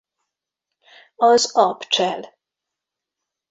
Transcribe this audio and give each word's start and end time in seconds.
Az 1.15 1.45
Ap 1.55 1.83
Csel. 1.87 2.35